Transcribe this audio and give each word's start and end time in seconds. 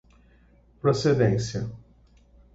procedência 0.81 1.69